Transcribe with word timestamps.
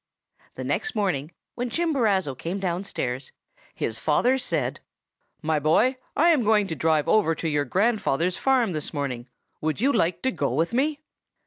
"The 0.55 0.63
next 0.63 0.95
morning, 0.95 1.31
when 1.53 1.69
Chimborazo 1.69 2.33
came 2.33 2.59
downstairs, 2.59 3.31
his 3.75 3.99
father 3.99 4.39
said, 4.39 4.79
'My 5.43 5.59
boy, 5.59 5.97
I 6.17 6.29
am 6.29 6.41
going 6.43 6.65
to 6.69 6.75
drive 6.75 7.07
over 7.07 7.35
to 7.35 7.47
your 7.47 7.65
grandfather's 7.65 8.35
farm 8.37 8.71
this 8.73 8.95
morning; 8.95 9.27
would 9.61 9.79
you 9.79 9.93
like 9.93 10.23
to 10.23 10.31
go 10.31 10.51
with 10.51 10.73
me? 10.73 11.01